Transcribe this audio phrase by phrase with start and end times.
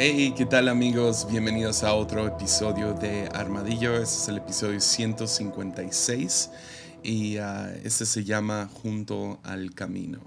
[0.00, 1.26] Hey, ¿qué tal amigos?
[1.28, 4.00] Bienvenidos a otro episodio de Armadillo.
[4.00, 6.50] Este es el episodio 156
[7.02, 10.20] y ah, este se llama Junto al Camino.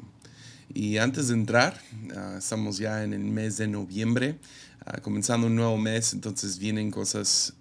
[0.74, 1.80] Y antes de entrar,
[2.18, 4.40] ah, estamos ya en el mes de noviembre,
[4.86, 7.54] ah, comenzando un nuevo mes, entonces vienen cosas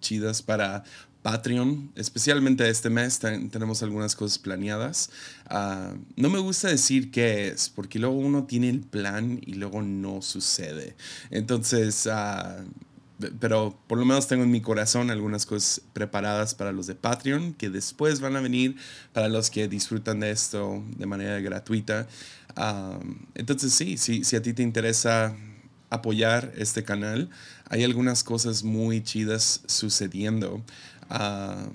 [0.00, 0.82] chidas para
[1.24, 5.08] Patreon, especialmente este mes tenemos algunas cosas planeadas.
[5.46, 9.80] Ah, no me gusta decir qué es, porque luego uno tiene el plan y luego
[9.80, 10.94] no sucede.
[11.30, 12.62] Entonces, uh,
[13.40, 17.54] pero por lo menos tengo en mi corazón algunas cosas preparadas para los de Patreon,
[17.54, 18.76] que después van a venir
[19.14, 22.06] para los que disfrutan de esto de manera gratuita.
[22.54, 23.02] Uh,
[23.34, 25.34] entonces, sí, sí, si a ti te interesa
[25.94, 27.30] apoyar este canal,
[27.68, 30.62] hay algunas cosas muy chidas sucediendo.
[31.10, 31.66] Ah,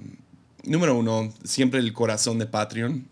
[0.64, 3.08] número uno, siempre el corazón de Patreon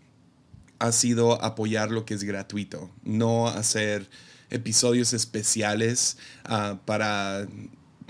[0.78, 4.08] ha sido apoyar lo que es gratuito, no hacer
[4.50, 7.46] episodios especiales ah, para,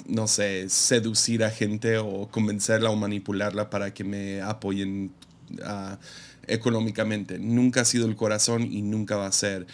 [0.06, 5.12] no sé, seducir a gente o convencerla o manipularla para que me apoyen.
[5.62, 5.98] Ah,
[6.48, 7.38] económicamente.
[7.38, 9.66] Nunca ha sido el corazón y nunca va a ser.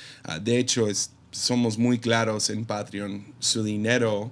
[0.42, 3.24] de hecho, es, somos muy claros en Patreon.
[3.40, 4.30] Su dinero,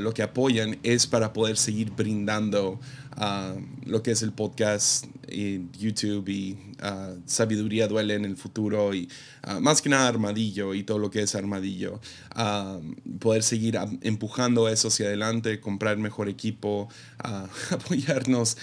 [0.00, 2.78] lo que apoyan, es para poder seguir brindando
[3.86, 6.58] lo que es el podcast y YouTube y
[7.24, 9.08] Sabiduría Duele en el futuro y
[9.60, 11.98] más que nada Armadillo y todo lo que es Armadillo.
[13.20, 16.88] poder seguir empujando eso hacia adelante, comprar mejor equipo,
[17.70, 18.58] apoyarnos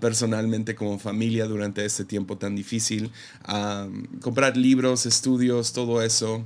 [0.00, 3.12] personalmente como familia durante este tiempo tan difícil,
[4.20, 6.44] comprar libros, estudios, todo eso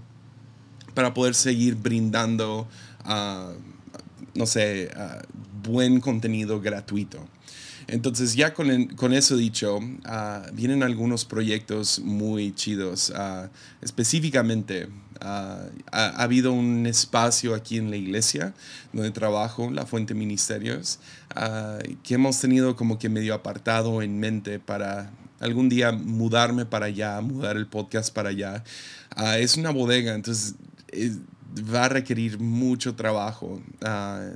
[0.95, 2.67] para poder seguir brindando,
[4.35, 4.91] no sé,
[5.63, 7.21] buen contenido gratuito.
[7.87, 13.13] Entonces ya con, con eso dicho, ah, vienen algunos proyectos muy chidos.
[13.83, 18.55] Específicamente, uh, ha, habido un espacio aquí en la iglesia
[18.93, 20.99] donde trabajo, la Fuente Ministerios,
[22.03, 25.11] que hemos tenido como que medio apartado en mente para
[25.41, 28.65] algún día mudarme para allá, mudar el podcast para allá.
[29.39, 30.55] es una bodega, entonces
[31.55, 34.31] va a requerir mucho trabajo, ah,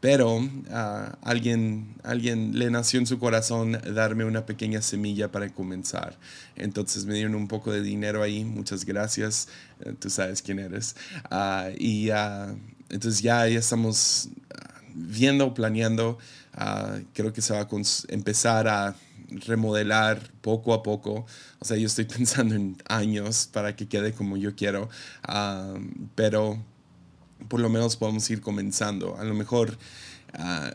[0.00, 0.50] pero uh,
[1.22, 6.16] alguien, alguien le nació en su corazón darme una pequeña semilla para comenzar.
[6.54, 9.48] Entonces me dieron un poco de dinero ahí, muchas gracias,
[9.80, 10.94] eh, tú sabes quién eres.
[11.30, 12.10] Uh, y
[12.88, 14.28] entonces ya, ya estamos
[14.94, 16.18] viendo, planeando,
[17.14, 17.68] creo que se va a
[18.08, 18.94] empezar a
[19.46, 21.26] remodelar poco a poco.
[21.58, 24.88] O sea, yo estoy pensando en años para que quede como yo quiero,
[25.22, 25.74] ah,
[26.14, 26.62] pero
[27.48, 29.16] por lo menos podemos ir comenzando.
[29.18, 29.76] A lo mejor
[30.38, 30.70] uh,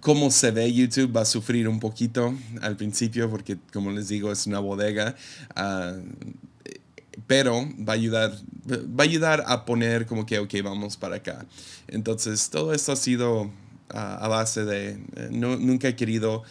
[0.00, 4.30] cómo se ve YouTube va a sufrir un poquito al principio porque, como les digo,
[4.30, 5.16] es una bodega.
[5.54, 5.94] Ah,
[7.26, 8.32] pero va a ayudar
[8.70, 11.46] va a ayudar a poner como que ok vamos para acá
[11.88, 13.50] entonces todo esto ha sido
[13.88, 16.42] a base de eh, nunca he querido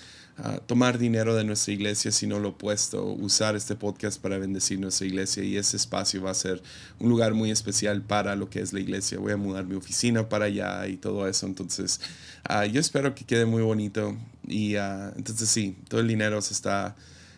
[0.65, 5.43] tomar dinero de nuestra iglesia, sino lo opuesto, usar este podcast para bendecir nuestra iglesia.
[5.43, 6.61] Y ese espacio va a ser
[6.99, 9.17] un lugar muy especial para lo que es la iglesia.
[9.17, 12.01] Voy a mudar mi oficina para allá y todo eso, entonces
[12.43, 14.17] ah, yo espero que quede muy bonito.
[14.45, 16.95] Y ah, entonces sí, todo el dinero se está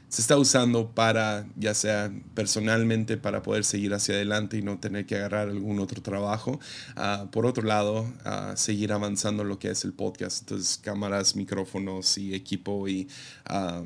[0.09, 5.05] se está usando para, ya sea personalmente, para poder seguir hacia adelante y no tener
[5.05, 6.59] que agarrar algún otro trabajo.
[6.95, 10.43] Ah, por otro lado, uh, seguir avanzando lo que es el podcast.
[10.43, 13.09] Entonces, cámaras, micrófonos y equipo y
[13.45, 13.83] ah,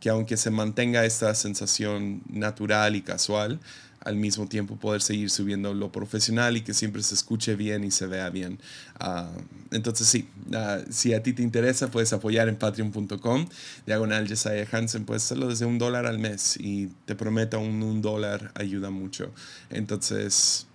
[0.00, 3.60] que aunque se mantenga esta sensación natural y casual,
[4.00, 7.90] al mismo tiempo poder seguir subiendo lo profesional y que siempre se escuche bien y
[7.90, 8.58] se vea bien.
[8.98, 9.30] Ah,
[9.70, 13.46] entonces sí, ah, si a ti te interesa puedes apoyar en patreon.com,
[13.86, 18.02] diagonal Jesiah Hansen, puedes hacerlo desde un dólar al mes y te prometo un, un
[18.02, 19.32] dólar ayuda mucho.
[19.70, 20.66] Entonces...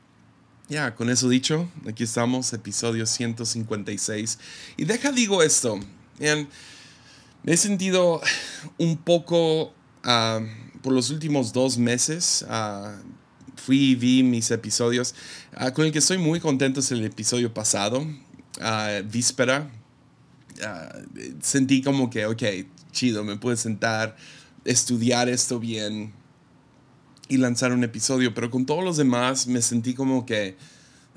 [0.68, 4.40] Ya, con eso dicho, aquí estamos, episodio 156.
[4.78, 5.80] Y deja digo esto,
[6.20, 8.22] me he sentido
[8.78, 9.74] un poco...
[10.06, 10.46] Uh,
[10.84, 12.92] por los últimos dos meses uh,
[13.56, 15.16] fui y vi mis episodios.
[15.60, 18.06] Uh, con el que estoy muy contento es el episodio pasado,
[19.06, 19.70] Víspera.
[21.42, 22.44] sentí como que, ok,
[22.92, 24.16] chido, me pude sentar,
[24.64, 26.14] estudiar esto bien
[27.28, 30.56] y lanzar un episodio, pero con todos los demás me sentí como que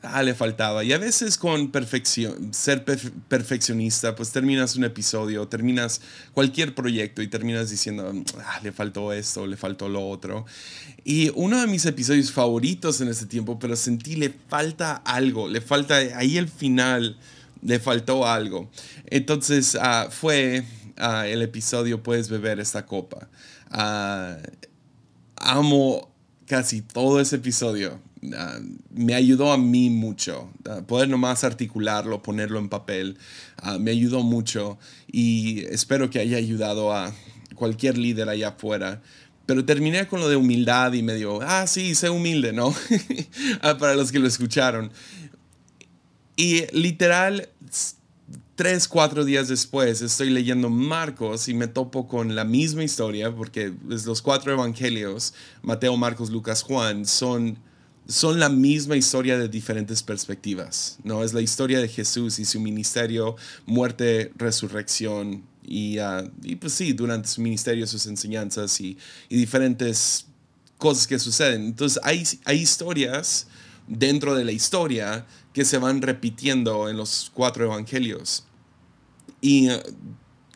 [0.03, 0.85] ah, le faltaba.
[0.85, 6.01] Y a veces con perfección, ser perfeccionista, pues terminas un episodio, terminas
[6.33, 10.47] cualquier proyecto y terminas diciendo, ah, le faltó esto, le faltó lo otro.
[11.05, 15.61] Y uno de mis episodios favoritos en ese tiempo, pero sentí le falta algo, le
[15.61, 17.19] falta, ahí el final
[17.63, 18.71] le faltó algo.
[19.07, 20.65] Entonces ah, fue
[20.97, 23.29] ah, el episodio Puedes beber esta copa.
[25.37, 26.09] amo
[26.47, 28.01] casi todo ese episodio.
[28.37, 28.59] Ah,
[28.91, 30.51] me ayudó a mí mucho.
[30.69, 33.19] Ah, poder nomás articularlo, ponerlo en papel,
[33.81, 34.79] me ayudó mucho
[35.11, 37.13] y espero que haya ayudado a
[37.55, 39.03] cualquier líder allá afuera.
[39.47, 42.75] Pero terminé con lo de humildad y me dio, ah, sí, sé humilde, ¿no?
[43.63, 44.93] Para los que lo escucharon.
[46.37, 47.49] Y literal,
[48.55, 53.73] tres, cuatro días después estoy leyendo Marcos y me topo con la misma historia, porque
[53.87, 55.33] los cuatro evangelios,
[55.63, 57.59] Mateo, Marcos, Lucas, Juan, son,
[58.09, 60.99] son la misma historia de diferentes perspectivas.
[61.05, 61.23] ¿no?
[61.23, 66.95] Es la historia de Jesús y su ministerio, muerte, resurrección, y, uh, y pues sí,
[66.95, 68.97] durante su ministerio, sus enseñanzas y,
[69.29, 70.27] y diferentes
[70.79, 71.67] cosas que suceden.
[71.67, 73.47] Entonces hay, hay historias
[73.87, 78.45] dentro de la historia que se van repitiendo en los cuatro evangelios.
[79.43, 79.83] Y eh,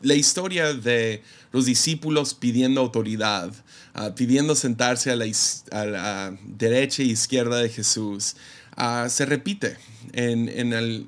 [0.03, 3.51] la historia de los discípulos pidiendo autoridad,
[3.93, 8.35] ah, pidiendo sentarse a la, derecha e izquierda de Jesús,
[8.75, 9.77] ah, se repite,
[10.11, 11.05] en, el,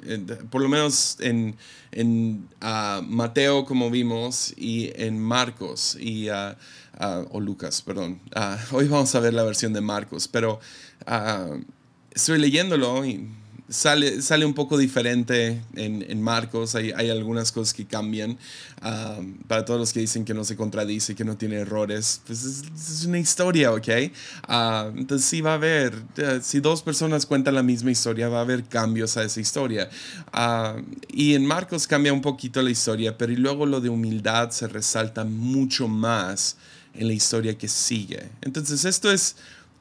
[0.49, 8.21] por lo menos en, ah, Mateo, como vimos, y en Marcos, y, o Lucas, perdón.
[8.71, 10.59] hoy vamos a ver la versión de Marcos, pero
[12.13, 13.27] estoy leyéndolo y
[13.69, 18.37] sale, sale un poco diferente en, Marcos, hay, hay, algunas cosas que cambian.
[18.81, 22.43] Ah, para todos los que dicen que no se contradice, que no tiene errores, pues
[22.45, 23.87] es, una historia, ¿ok?
[24.47, 25.93] Uh, entonces sí va a haber,
[26.41, 29.89] si dos personas cuentan la misma historia, va a haber cambios a esa historia.
[30.31, 30.75] Ah,
[31.07, 34.67] y en Marcos cambia un poquito la historia, pero y luego lo de humildad se
[34.67, 36.57] resalta mucho más
[36.93, 38.29] en la historia que sigue.
[38.41, 39.35] Entonces esto es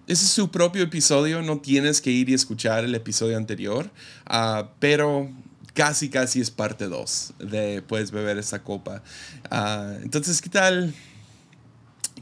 [0.06, 3.90] ese es su propio episodio, no tienes que ir y escuchar el episodio anterior,
[4.26, 5.30] ah, pero
[5.72, 9.02] casi, casi es parte 2 de Puedes beber esa copa.
[9.50, 10.94] Ah, entonces, ¿qué tal?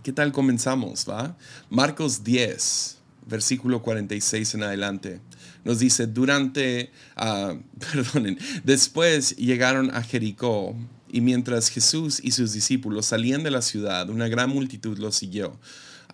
[0.05, 1.09] ¿Qué tal comenzamos?
[1.09, 1.37] Va?
[1.71, 5.21] Marcos 10, versículo 46 en adelante.
[5.65, 7.59] Nos dice, durante, uh,
[7.93, 10.77] perdonen, después llegaron a Jericó
[11.11, 15.59] y mientras Jesús y sus discípulos salían de la ciudad, una gran multitud los siguió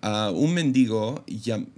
[0.03, 1.25] un mendigo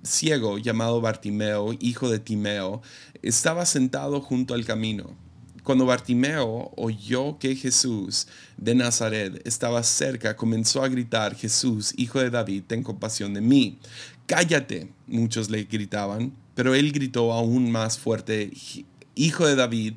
[0.02, 2.82] ciego llamado Bartimeo, hijo de Timeo,
[3.22, 5.16] estaba sentado junto al camino.
[5.62, 8.26] Cuando Bartimeo oyó que Jesús
[8.56, 13.78] de Nazaret estaba cerca, comenzó a gritar, Jesús, hijo de David, ten compasión de mí.
[14.26, 18.50] Cállate, muchos le gritaban, pero él gritó aún más fuerte,
[19.16, 19.94] Hijo de David,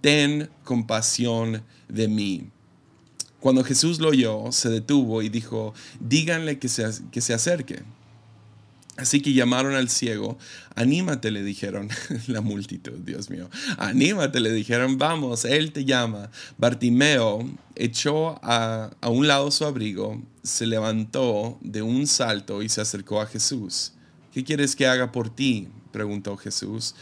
[0.00, 2.50] ten compasión de mí.
[3.40, 7.82] Cuando Jesús lo oyó, se detuvo y dijo, díganle que se, que se acerque.
[8.96, 10.38] Así que llamaron al ciego,
[10.74, 11.90] anímate, le dijeron
[12.28, 16.30] la multitud, Dios mío, anímate, le dijeron, vamos, Él te llama.
[16.56, 22.80] Bartimeo echó a, a, un lado su abrigo, se levantó de un salto y se
[22.80, 23.92] acercó a Jesús.
[24.32, 25.68] ¿Qué quieres que haga por ti?
[25.92, 26.94] preguntó Jesús.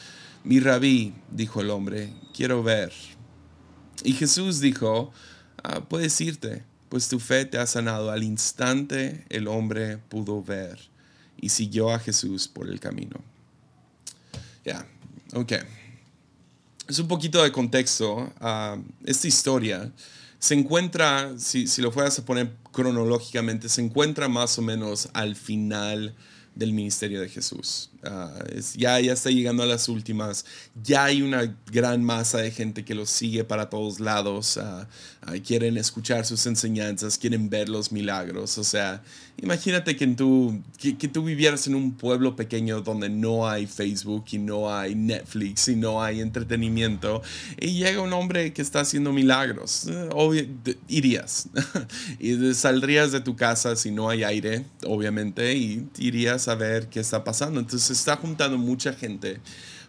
[0.43, 2.93] Mi rabí, dijo el hombre, quiero ver.
[4.03, 5.13] Y Jesús dijo,
[5.65, 8.11] Ah, puedes irte, pues tu fe te ha sanado.
[8.11, 10.79] Al instante el hombre pudo ver
[11.41, 13.17] y siguió a Jesús por el camino.
[14.63, 14.87] Ya,
[15.33, 15.53] ok.
[16.87, 18.31] Es un poquito de contexto.
[18.41, 18.77] Ah,
[19.07, 19.91] esta historia
[20.39, 25.35] se encuentra, si, si lo fueras a poner cronológicamente, se encuentra más o menos al
[25.35, 26.15] final
[26.55, 27.91] del ministerio de Jesús.
[28.05, 28.33] Ah,
[28.77, 30.45] ya, ya está llegando a las últimas,
[30.83, 34.85] ya hay una gran masa de gente que lo sigue para todos lados, uh,
[35.45, 39.03] quieren escuchar sus enseñanzas, quieren ver los milagros, o sea,
[39.39, 44.25] imagínate que, tú, que, que, tú vivieras en un pueblo pequeño donde no hay Facebook
[44.31, 47.23] y no hay Netflix y no hay entretenimiento
[47.61, 50.49] y llega un hombre que está haciendo milagros, eh,
[50.89, 51.49] irías
[52.19, 57.01] y saldrías de tu casa si no hay aire, obviamente, y irías a ver qué
[57.01, 57.61] está pasando.
[57.61, 59.41] Entonces, está juntando mucha gente.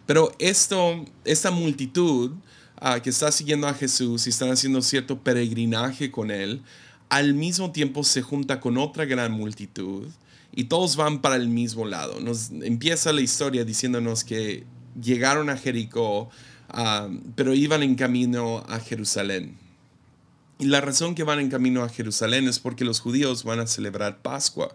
[0.06, 2.32] Pero esto, esta multitud
[2.76, 6.62] ah, que está siguiendo a Jesús y están haciendo cierto peregrinaje con él,
[7.08, 10.08] al mismo tiempo se junta con otra gran multitud
[10.54, 12.20] y todos van para el mismo lado.
[12.20, 14.64] Nos empieza la historia diciéndonos que
[15.00, 16.30] llegaron a Jericó,
[16.68, 19.56] ah, pero iban en camino a Jerusalén.
[20.58, 23.66] Y la razón que van en camino a Jerusalén es porque los judíos van a
[23.66, 24.74] celebrar Pascua.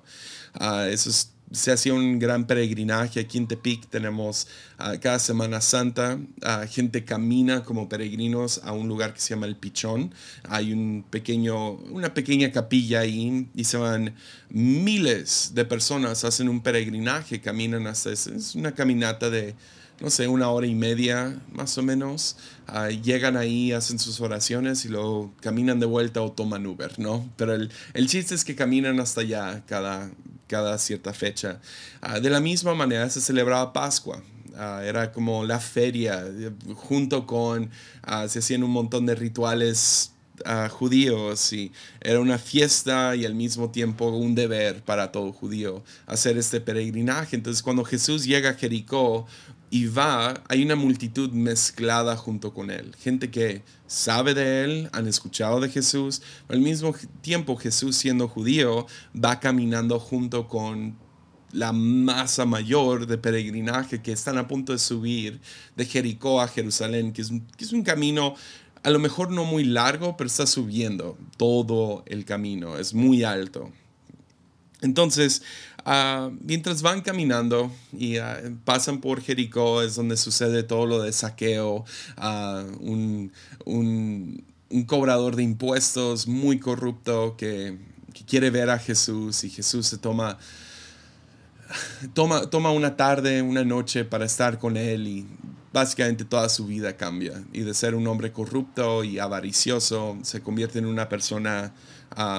[0.87, 3.19] Es se hacía un gran peregrinaje.
[3.19, 4.47] Aquí en Tepic tenemos
[4.79, 9.47] uh, cada Semana Santa, uh, gente camina como peregrinos a un lugar que se llama
[9.47, 10.13] El Pichón.
[10.47, 14.15] Hay un pequeño, una pequeña capilla ahí y se van
[14.49, 18.11] miles de personas, hacen un peregrinaje, caminan hasta...
[18.11, 19.55] Es una caminata de
[20.01, 22.35] no sé, una hora y media más o menos.
[22.67, 27.29] Ah, llegan ahí, hacen sus oraciones y luego caminan de vuelta o toman Uber, ¿no?
[27.37, 30.09] Pero el, el chiste es que caminan hasta allá cada,
[30.47, 31.59] cada cierta fecha.
[32.01, 34.23] Ah, de la misma manera se celebraba Pascua.
[34.57, 36.25] Ah, era como la feria,
[36.75, 37.69] junto con,
[38.27, 40.11] se hacían un montón de rituales
[40.71, 46.37] judíos y era una fiesta y al mismo tiempo un deber para todo judío hacer
[46.37, 47.35] este peregrinaje.
[47.35, 49.27] Entonces cuando Jesús llega a Jericó
[49.73, 52.93] y va, hay una multitud mezclada junto con él.
[52.99, 58.85] Gente que sabe de él, han escuchado de Jesús, al mismo tiempo Jesús siendo judío
[59.15, 60.97] va caminando junto con
[61.53, 65.39] la masa mayor de peregrinaje que están a punto de subir
[65.77, 68.35] de Jericó a Jerusalén, que es, que es un camino
[68.83, 73.71] a lo mejor no muy largo, pero está subiendo todo el camino, es muy alto.
[74.81, 75.43] Entonces,
[75.85, 81.11] ah, mientras van caminando y ah, pasan por Jericó, es donde sucede todo lo de
[81.11, 81.85] saqueo,
[82.17, 83.31] uh, un,
[83.65, 87.77] un, un, cobrador de impuestos muy corrupto que,
[88.13, 90.37] que, quiere ver a Jesús y Jesús se toma
[92.13, 95.27] toma, toma una tarde, una noche para estar con él y
[95.73, 97.43] básicamente toda su vida cambia.
[97.53, 101.73] Y de ser un hombre corrupto y avaricioso, se convierte en una persona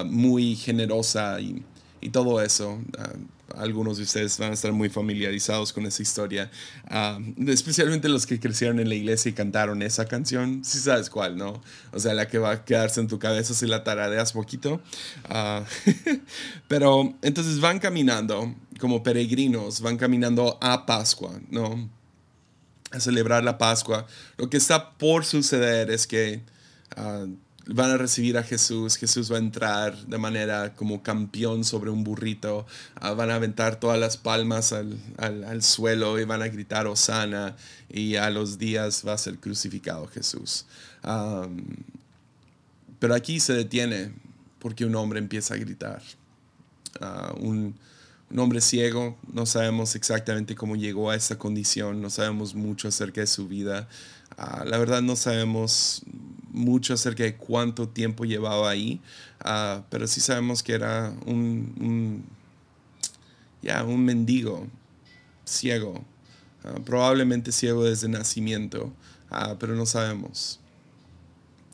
[0.04, 1.64] muy generosa y,
[2.02, 2.72] y todo eso.
[2.72, 6.50] Uh, algunos de ustedes van a estar muy familiarizados con esa historia,
[6.90, 11.36] uh, especialmente los que crecieron en la iglesia y cantaron esa canción, si sabes cuál,
[11.36, 11.62] ¿no?
[11.92, 14.80] O sea, la que va a quedarse en tu cabeza si la taradeas poquito.
[16.68, 21.88] pero entonces van caminando como peregrinos van caminando a Pascua, ¿no?
[22.90, 24.08] A celebrar la Pascua.
[24.36, 26.42] Lo que está por suceder es que
[26.96, 27.26] ah,
[27.66, 32.02] van a recibir a Jesús, Jesús va a entrar de manera como campeón sobre un
[32.04, 32.66] burrito,
[32.96, 37.56] ah, van a aventar todas las palmas al, al, suelo y van a gritar Osana
[37.88, 40.66] y a los días va a ser crucificado Jesús.
[42.98, 44.12] pero aquí se detiene
[44.58, 46.02] porque un hombre empieza a gritar.
[47.00, 47.74] Ah, un,
[48.36, 53.26] hombre ciego, no sabemos exactamente cómo llegó a esa condición, no sabemos mucho acerca de
[53.26, 53.88] su vida.
[54.38, 56.02] Ah, la verdad no sabemos
[56.52, 59.00] mucho acerca de cuánto tiempo llevaba ahí,
[59.44, 62.24] uh, pero sí sabemos que era un,
[63.62, 64.66] un mendigo
[65.44, 66.04] ciego,
[66.64, 68.92] uh, probablemente ciego desde nacimiento,
[69.58, 70.60] pero no sabemos.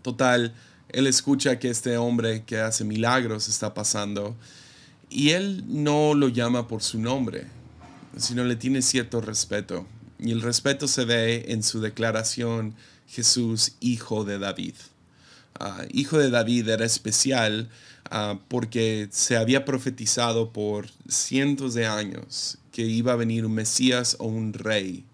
[0.02, 0.54] Total,
[0.90, 4.36] él escucha que este hombre que hace milagros está pasando
[5.10, 7.46] y él no lo llama por su nombre,
[8.16, 9.86] sino le tiene cierto respeto.
[10.18, 12.74] Y el respeto se ve en su declaración
[13.08, 14.74] Jesús, hijo de David.
[15.58, 17.68] Ah, hijo de David era especial
[18.10, 24.16] ah, porque se había profetizado por cientos de años que iba a venir un Mesías
[24.20, 25.04] o un rey,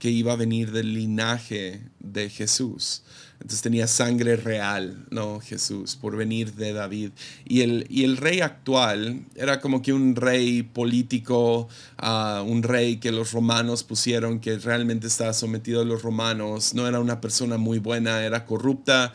[0.00, 3.02] que iba a venir del linaje de Jesús.
[3.34, 5.40] Entonces tenía sangre real, ¿no?
[5.40, 7.10] Jesús, por venir de David.
[7.46, 11.68] Y el, y el rey actual era como que un rey político,
[12.02, 16.74] uh, un rey que los romanos pusieron, que realmente estaba sometido a los romanos.
[16.74, 19.12] No era una persona muy buena, era corrupta,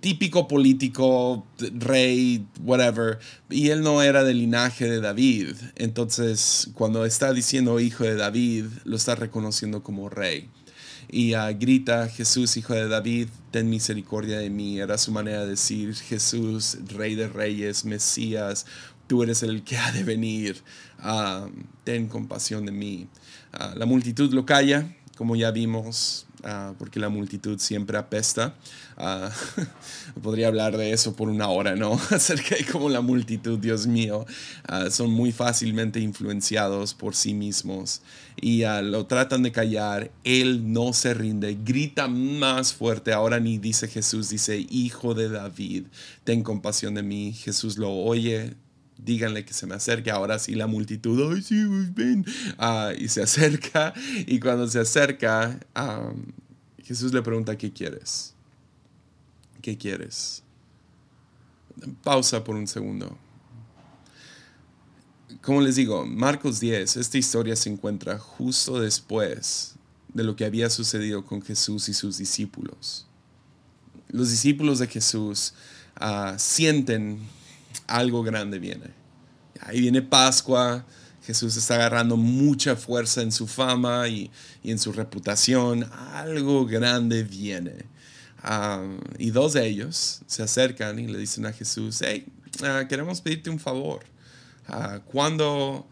[0.00, 3.18] típico político, rey, whatever.
[3.50, 5.56] Y él no era del linaje de David.
[5.76, 10.48] Entonces, cuando está diciendo hijo de David, lo está reconociendo como rey
[11.10, 14.78] y ah, grita, Jesús, hijo de David, ten misericordia de mí.
[14.78, 18.66] Era su manera de decir, Jesús, rey de reyes, Mesías,
[19.06, 20.62] tú eres el que ha de venir,
[20.98, 21.48] ah,
[21.84, 23.08] ten compasión de mí.
[23.52, 28.54] Ah, la multitud lo calla, como ya vimos, Ah, porque la multitud siempre apesta.
[28.96, 29.30] Ah,
[30.22, 31.94] podría hablar de eso por una hora, ¿no?
[32.10, 34.24] Acerca de cómo la multitud, Dios mío,
[34.70, 38.02] uh, son muy fácilmente influenciados por sí mismos
[38.40, 40.10] y lo tratan de callar.
[40.24, 43.12] Él no se rinde, grita más fuerte.
[43.12, 45.86] Ahora ni dice Jesús, dice, Hijo de David,
[46.24, 47.32] ten compasión de mí.
[47.32, 48.54] Jesús lo oye,
[48.98, 50.10] díganle que se me acerque.
[50.10, 51.64] Ahora sí la multitud, ay, sí,
[51.94, 52.26] ven.
[52.58, 53.94] Ah, y se acerca
[54.26, 55.58] y cuando se acerca,
[56.82, 58.34] Jesús le pregunta, ¿qué quieres?
[59.62, 60.42] ¿Qué quieres?
[62.02, 63.16] Pausa por un segundo.
[65.42, 69.76] Como les digo, Marcos 10, esta historia se encuentra justo después
[70.12, 73.06] de lo que había sucedido con Jesús y sus discípulos.
[74.08, 75.54] Los discípulos de Jesús
[75.96, 77.20] ah, sienten
[77.88, 78.90] algo grande viene.
[79.60, 80.86] Ahí viene Pascua,
[81.24, 84.30] Jesús está agarrando mucha fuerza en su fama y,
[84.62, 87.86] en su reputación, algo grande viene.
[88.42, 88.86] Ah,
[89.18, 92.24] y dos de ellos se acercan y le dicen a Jesús, hey,
[92.62, 94.04] ah, queremos pedirte un favor.
[94.68, 95.86] Uh, cuando,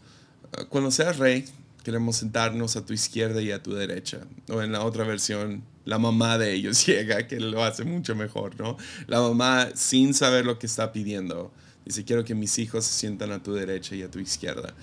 [0.68, 1.44] cuando seas rey,
[1.82, 4.20] queremos sentarnos a tu izquierda y a tu derecha.
[4.48, 8.58] O en la otra versión, la mamá de ellos llega, que lo hace mucho mejor,
[8.58, 8.76] ¿no?
[9.06, 11.52] La mamá, sin saber lo que está pidiendo,
[11.86, 14.74] Dice, quiero que mis hijos se sientan a tu derecha y a tu izquierda.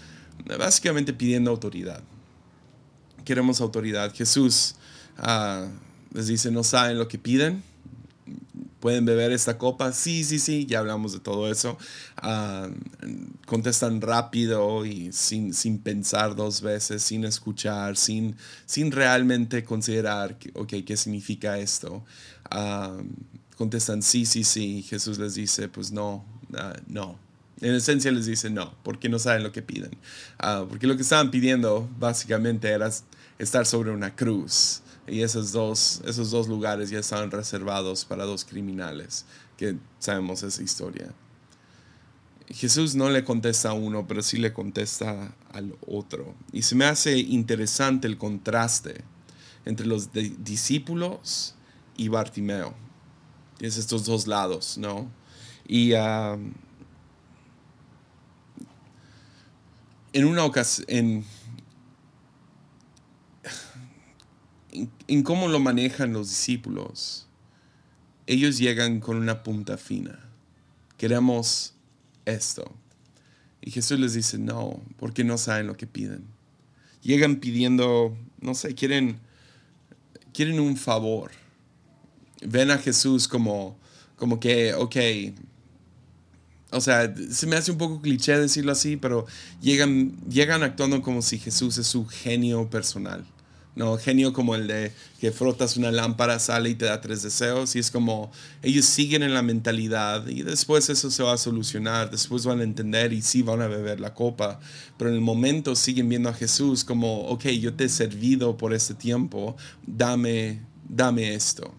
[0.57, 2.01] Básicamente pidiendo autoridad.
[3.25, 4.13] queremos autoridad.
[4.13, 4.75] Jesús
[5.17, 5.67] ah,
[6.13, 7.61] les dice, no saben lo que piden.
[8.79, 9.91] ¿Pueden beber esta copa?
[9.91, 11.77] Sí, sí, sí, ya hablamos de todo eso.
[12.17, 12.69] Ah,
[13.45, 20.73] contestan rápido y sin, sin, pensar dos veces, sin escuchar, sin, sin realmente considerar, ok,
[20.85, 22.03] ¿qué significa esto?
[22.49, 22.97] Ah,
[23.57, 24.83] contestan sí, sí, sí.
[24.83, 26.25] Jesús les dice, pues no,
[26.87, 27.19] no.
[27.61, 29.91] En esencia les dice no, porque no saben lo que piden.
[30.69, 32.89] porque lo que estaban pidiendo básicamente era
[33.39, 34.81] estar sobre una cruz.
[35.07, 39.25] Y esos dos, esos dos lugares ya estaban reservados para dos criminales,
[39.57, 41.13] que sabemos esa historia.
[42.49, 46.35] Jesús no le contesta a uno, pero sí le contesta al otro.
[46.51, 49.03] Y se me hace interesante el contraste
[49.65, 51.55] entre los discípulos
[51.97, 52.73] y Bartimeo.
[53.59, 55.09] Es estos dos lados, ¿no?
[55.67, 55.93] Y
[60.13, 61.25] en una ocasión,
[65.07, 67.27] en, cómo lo manejan los discípulos,
[68.27, 70.19] ellos llegan con una punta fina.
[70.97, 71.73] Queremos
[72.25, 72.71] esto.
[73.61, 76.25] Y Jesús les dice, no, porque no saben lo que piden.
[77.01, 79.19] Llegan pidiendo, no sé, quieren,
[80.33, 81.31] quieren un favor.
[82.45, 83.77] Ven a Jesús como,
[84.15, 84.95] como que, ok,
[86.73, 89.25] o sea, se me hace un poco cliché decirlo así, pero
[89.61, 93.25] llegan, llegan actuando como si Jesús es su genio personal.
[93.75, 93.97] ¿no?
[93.97, 97.75] Genio como el de que frotas una lámpara, sale y te da tres deseos.
[97.75, 102.11] Y es como ellos siguen en la mentalidad y después eso se va a solucionar,
[102.11, 104.59] después van a entender y sí van a beber la copa.
[104.97, 108.73] Pero en el momento siguen viendo a Jesús como, ok, yo te he servido por
[108.73, 111.73] este tiempo, dame, dame esto.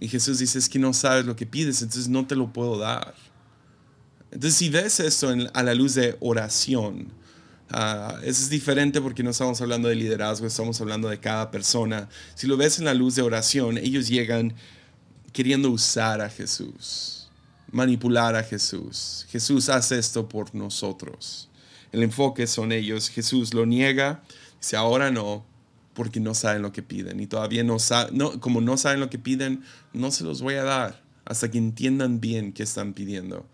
[0.00, 2.78] Y Jesús dice, es que no sabes lo que pides, entonces no te lo puedo
[2.78, 3.14] dar.
[4.34, 7.10] Entonces si ves esto a la luz de oración,
[7.74, 12.08] Uh, eso es diferente porque no estamos hablando de liderazgo, estamos hablando de cada persona.
[12.34, 14.54] Si lo ves en la luz de oración, ellos llegan
[15.32, 17.30] queriendo usar a Jesús,
[17.72, 19.26] manipular a Jesús.
[19.30, 21.48] Jesús hace esto por nosotros.
[21.90, 23.08] El enfoque son ellos.
[23.08, 24.22] Jesús lo niega,
[24.60, 25.44] dice ahora no,
[25.94, 27.18] porque no saben lo que piden.
[27.18, 30.54] Y todavía no saben, no, como no saben lo que piden, no se los voy
[30.54, 33.48] a dar hasta que entiendan bien qué están pidiendo.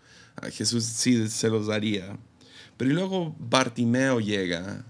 [0.51, 2.17] Jesús sí se los daría.
[2.77, 4.85] Pero luego Bartimeo llega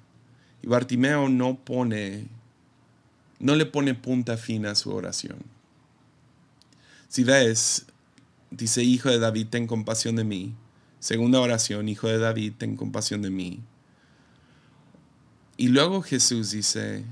[0.61, 2.27] y Bartimeo no pone,
[3.39, 5.39] no le pone punta fina a su oración.
[7.07, 7.87] Si ves,
[8.51, 10.55] dice, Hijo de David, ten compasión de mí.
[10.99, 13.59] Segunda oración, Hijo de David, ten compasión de mí.
[15.57, 17.03] Y luego Jesús dice,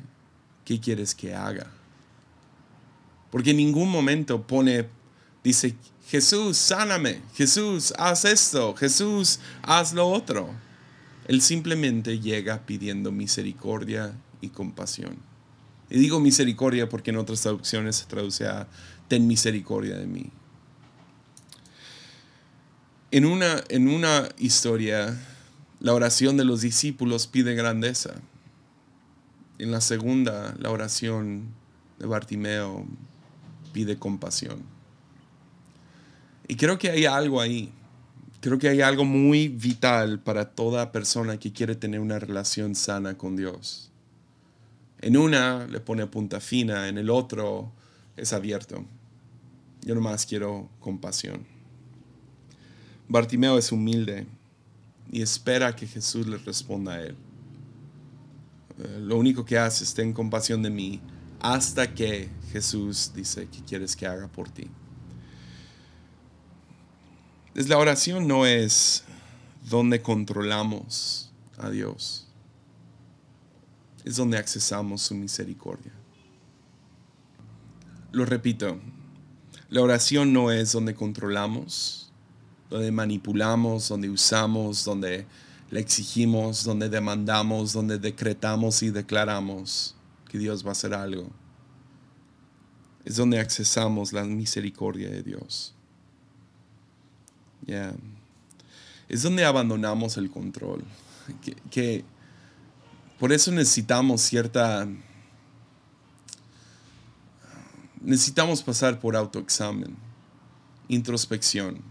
[0.63, 1.68] ¿qué quieres que haga?
[3.32, 4.88] Porque en ningún momento pone,
[5.44, 5.76] dice,
[6.10, 10.50] Jesús, sáname, Jesús, haz esto, Jesús, haz lo otro.
[11.28, 15.17] Él simplemente llega pidiendo misericordia y compasión.
[15.88, 18.67] Y digo misericordia porque en otras traducciones se traduce a
[19.08, 20.32] ten misericordia de mí.
[23.12, 25.15] En una, en una historia,
[25.80, 28.15] la oración de los discípulos pide grandeza.
[29.60, 31.50] En la segunda, la oración
[32.00, 32.88] de Bartimeo
[33.74, 34.79] pide compasión.
[36.50, 37.72] Y creo que hay algo ahí
[38.42, 43.18] Creo que hay algo muy vital para toda persona que quiere tener una relación sana
[43.18, 43.92] con Dios.
[45.02, 47.74] En una le pone punta fina, en el otro
[48.16, 48.86] es abierto.
[49.82, 51.46] Yo nomás quiero compasión.
[53.10, 54.26] Bartimeo es humilde
[55.12, 57.16] y espera que Jesús le responda a él.
[58.78, 61.02] Eh, lo único que hace es ten compasión de mí
[61.42, 64.70] hasta que Jesús dice que quieres que haga por ti
[67.67, 69.04] la oración no es
[69.69, 72.26] donde controlamos a Dios,
[74.06, 75.91] es donde accesamos su misericordia.
[78.12, 78.80] Lo repito,
[79.69, 82.12] la oración no es donde controlamos,
[82.69, 85.26] donde manipulamos, donde usamos, donde
[85.69, 89.95] le exigimos, donde demandamos, donde decretamos y declaramos
[90.28, 91.30] que Dios va a hacer algo.
[93.06, 95.76] Es donde accesamos la misericordia de Dios.
[99.08, 100.84] Es donde abandonamos el control.
[101.72, 102.04] Que,
[103.19, 104.88] por eso necesitamos cierta...
[108.02, 109.95] Necesitamos pasar por autoexamen,
[110.88, 111.82] introspección.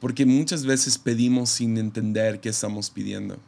[0.00, 3.38] Porque muchas veces pedimos sin entender qué estamos pidiendo,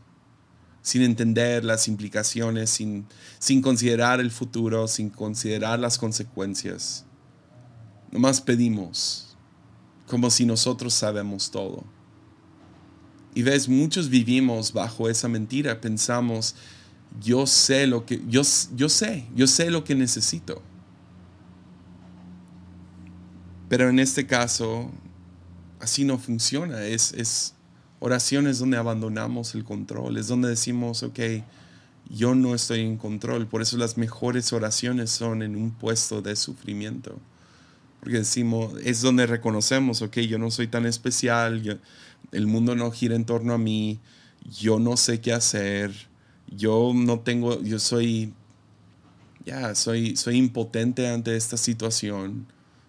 [0.83, 3.07] sin entender las implicaciones, sin,
[3.39, 7.07] sin considerar el futuro, sin considerar las consecuencias.
[8.11, 9.28] Nomás pedimos
[10.09, 11.85] como si nosotros sabemos todo.
[13.35, 16.57] Y ves, muchos vivimos bajo esa mentira, pensamos,
[17.23, 18.43] yo sé lo que, yo,
[18.75, 20.63] yo sé, yo sé lo que necesito.
[23.69, 24.91] Pero en este caso,
[25.79, 26.83] así no funciona.
[26.85, 27.55] Es, es
[28.01, 31.21] oraciones donde abandonamos el control, es donde decimos, ok,
[32.11, 33.47] yo no estoy en control.
[33.47, 37.19] Por eso las mejores oraciones son en un puesto de sufrimiento.
[38.01, 41.81] Porque decimos, es donde reconocemos, ok, yo no soy tan especial,
[42.33, 44.01] el mundo no gira en torno a mí,
[44.61, 45.93] yo no sé qué hacer,
[46.47, 48.33] yo no tengo, yo soy,
[49.45, 52.47] ya, soy, soy impotente ante esta situación,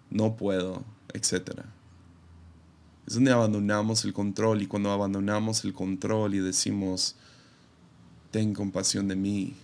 [0.10, 1.62] no puedo, etc.
[3.08, 7.15] Es donde abandonamos el control y cuando abandonamos el control y decimos,
[8.32, 9.56] ten compasión de mí,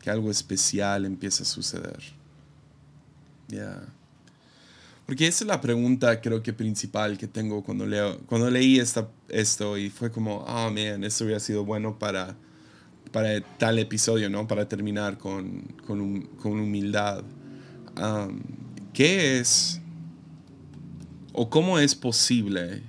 [0.00, 2.19] que algo especial empieza a suceder.
[3.50, 3.82] Ya.
[5.06, 9.08] Porque esa es la pregunta creo que principal que tengo cuando, leo, cuando leí esta,
[9.28, 12.36] esto y fue como, oh man, esto hubiera sido bueno para,
[13.10, 14.46] para tal episodio, ¿no?
[14.46, 17.24] Para terminar con, con, con humildad.
[18.92, 19.80] ¿Qué es
[21.32, 22.84] o cómo es posible?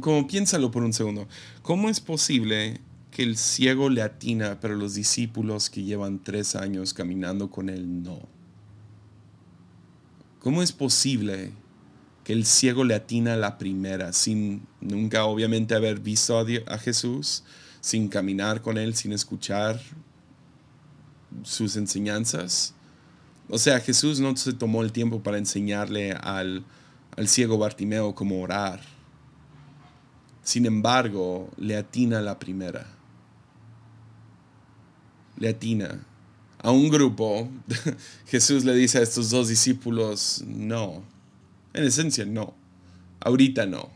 [0.00, 1.28] Como piénsalo por un segundo.
[1.62, 6.92] ¿Cómo es posible que el ciego le atina, pero los discípulos que llevan tres años
[6.92, 8.35] caminando con él no?
[10.46, 11.50] ¿Cómo es posible
[12.22, 17.42] que el ciego le atina a la primera sin nunca obviamente haber visto a Jesús,
[17.80, 19.80] sin caminar con él, sin escuchar
[21.42, 22.74] sus enseñanzas?
[23.48, 26.64] O sea, Jesús no se tomó el tiempo para enseñarle al,
[27.16, 28.80] al ciego Bartimeo cómo orar.
[30.44, 32.86] Sin embargo, le atina a la primera.
[35.38, 36.06] Le atina
[36.62, 37.48] a un grupo,
[38.26, 41.02] Jesús le dice a estos dos discípulos, no,
[41.74, 42.54] en esencia no,
[43.20, 43.90] ahorita no,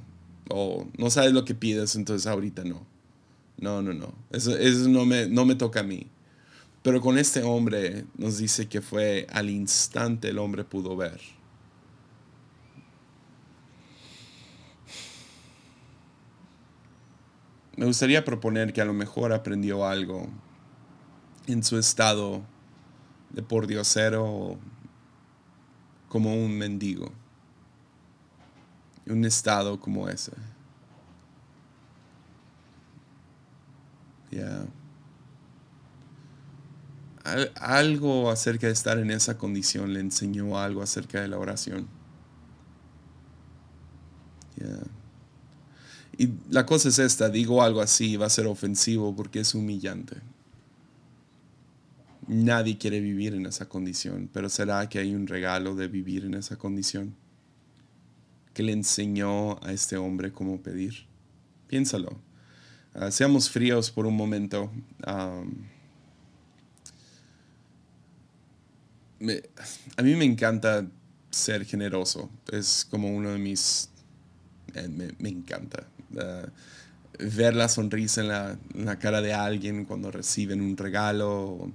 [0.49, 2.87] o no sabes lo que pides, entonces ahorita no.
[3.61, 4.57] No, no, no, eso,
[4.89, 6.07] no, me, no me toca a mí.
[6.83, 11.21] Pero con este hombre nos dice que fue al instante el hombre pudo ver.
[17.77, 20.27] Me gustaría proponer que a lo mejor aprendió algo
[21.53, 22.43] en su estado
[23.31, 24.59] de por diosero
[26.09, 27.13] como un mendigo.
[29.07, 30.33] Un estado como ese.
[37.57, 41.89] Algo acerca de estar en esa condición le enseñó algo acerca de la oración.
[46.19, 50.17] Y la cosa es esta, digo algo así, va a ser ofensivo porque es humillante.
[52.33, 56.35] Nadie quiere vivir en esa condición, pero ¿será que hay un regalo de vivir en
[56.35, 57.17] esa condición?
[58.55, 61.09] Que le enseñó a este hombre cómo pedir.
[61.67, 62.21] Piénsalo.
[62.95, 64.71] Ah, seamos fríos por un momento.
[65.05, 65.43] a
[70.01, 70.87] mí me encanta
[71.31, 72.31] ser generoso.
[72.53, 73.91] Es como uno de mis...
[74.75, 74.87] Eh,
[75.19, 75.85] me, encanta.
[76.17, 76.47] Ah,
[77.19, 81.73] ver la sonrisa en la, en la, cara de alguien cuando reciben un regalo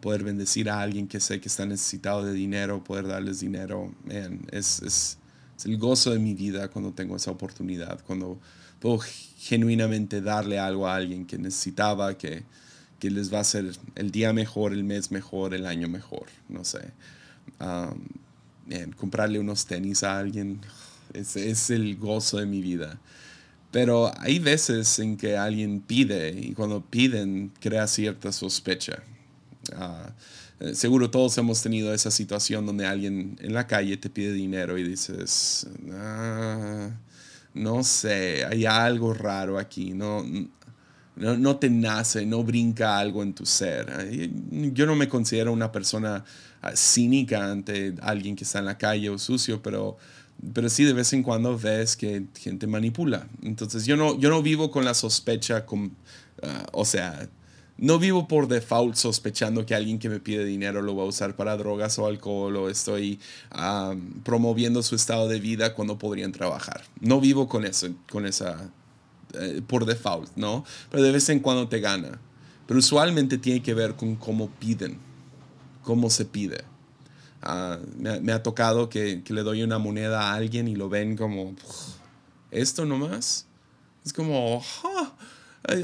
[0.00, 3.92] poder bendecir a alguien que sé que está necesitado de dinero, poder darles dinero.
[4.50, 5.18] es, es,
[5.64, 8.36] el gozo de mi vida cuando tengo esa oportunidad, cuando
[8.80, 8.98] puedo
[9.38, 12.42] genuinamente darle algo a alguien que necesitaba, que,
[12.98, 16.64] que les va a hacer el día mejor, el mes mejor, el año mejor, no
[16.64, 16.90] sé.
[18.96, 20.60] comprarle unos tenis a alguien
[21.12, 22.98] es, es el gozo de mi vida.
[23.70, 29.02] Pero hay veces en que alguien pide y cuando piden crea cierta sospecha.
[29.74, 30.12] Ah,
[30.60, 34.78] eh, seguro todos hemos tenido esa situación donde alguien en la calle te pide dinero
[34.78, 36.90] y dices, ah,
[37.54, 40.24] no sé, hay algo raro aquí, no,
[41.16, 44.10] no, no, te nace, no brinca algo en tu ser.
[44.72, 46.24] Yo no me considero una persona
[46.62, 49.96] ah, cínica ante alguien que está en la calle o sucio, pero,
[50.54, 53.28] pero sí de vez en cuando ves que gente manipula.
[53.42, 55.92] Entonces yo no, yo no vivo con la sospecha, con,
[56.72, 57.28] o sea,
[57.82, 61.34] no vivo por default sospechando que alguien que me pide dinero lo va a usar
[61.34, 63.18] para drogas o alcohol o estoy
[64.22, 66.84] promoviendo su estado de vida cuando podrían trabajar.
[67.00, 68.70] No vivo con eso, con esa,
[69.34, 70.64] eh, por default, ¿no?
[70.92, 72.20] Pero de vez en cuando te gana.
[72.68, 74.98] Pero usualmente tiene que ver con cómo piden,
[75.82, 76.62] cómo se pide.
[77.42, 81.56] Ah, me, ha tocado que, le doy una moneda a alguien y lo ven como,
[82.52, 83.48] ¿esto nomás?
[84.04, 84.62] Es como,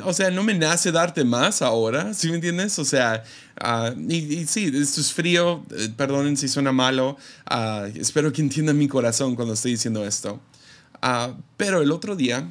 [0.04, 2.78] o sea, no me nace darte más ahora, ¿sí me entiendes?
[2.78, 3.22] O sea,
[3.62, 7.16] uh, y, sí, esto es frío, eh, perdonen si suena malo,
[7.50, 10.40] uh, espero que entiendan mi corazón cuando estoy diciendo esto.
[11.02, 12.48] Uh, pero el otro día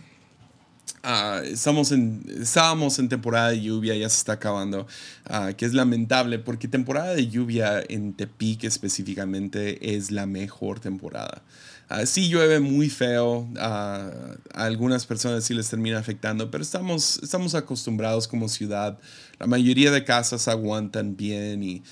[1.09, 4.87] Ah, estamos en, estábamos en temporada de lluvia, ya se está acabando,
[5.25, 11.43] ah, que es lamentable porque temporada de lluvia en Tepic específicamente es la mejor temporada.
[11.89, 14.11] Uh, sí llueve muy feo, a
[14.53, 18.99] algunas personas sí les termina afectando, pero estamos, estamos acostumbrados como ciudad.
[19.39, 21.83] La mayoría de casas aguantan bien, y,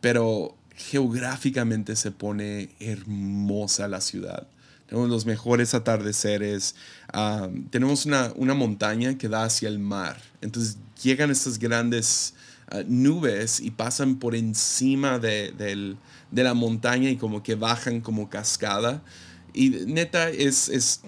[0.00, 4.46] pero geográficamente se pone hermosa la ciudad
[4.86, 6.74] tenemos los mejores atardeceres,
[7.70, 12.34] tenemos una, una, montaña que da hacia el mar, entonces llegan estas grandes
[12.68, 15.96] ah, nubes y pasan por encima de, de,
[16.42, 19.02] la montaña y como que bajan como cascada.
[19.52, 21.00] Y neta, es, es,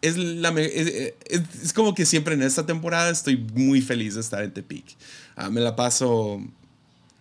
[0.00, 4.42] es, la, es, es, como que siempre en esta temporada estoy muy feliz de estar
[4.42, 4.96] en Tepic.
[5.36, 6.40] Uh, me la paso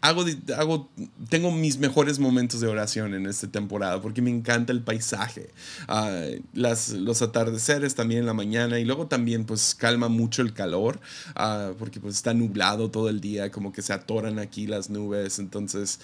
[0.02, 0.90] hago, hago,
[1.30, 5.50] tengo mis mejores momentos de oración en esta temporada porque me encanta el paisaje,
[5.88, 6.22] ah,
[6.54, 11.00] las, los atardeceres también en la mañana y luego también pues calma mucho el calor
[11.36, 15.40] uh, porque pues está nublado todo el día, como que se atoran aquí las nubes,
[15.40, 16.00] entonces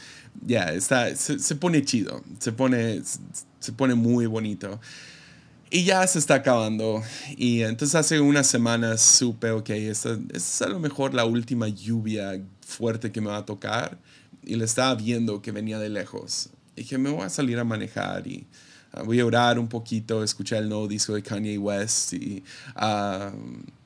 [0.46, 3.02] ya, está se, se, pone chido, se pone,
[3.60, 4.80] se pone muy bonito.
[5.76, 7.02] Y ya se está acabando.
[7.36, 12.40] Y entonces hace unas semanas supe, ok, esta, es a lo mejor la última lluvia
[12.66, 13.98] fuerte que me va a tocar.
[14.44, 16.50] Y le estaba viendo que venía de lejos.
[16.76, 18.46] Y dije, me voy a salir a manejar y
[18.92, 22.14] ah, voy a orar un poquito, escuchar el nuevo disco de Kanye West.
[22.14, 22.44] Y
[22.76, 23.32] uh,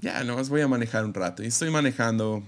[0.01, 1.43] ya, no más voy a manejar un rato.
[1.43, 2.43] Y estoy manejando